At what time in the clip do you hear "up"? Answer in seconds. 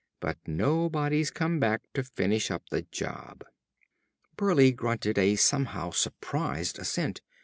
2.49-2.63